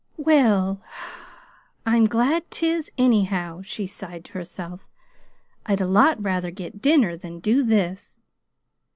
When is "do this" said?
7.39-8.19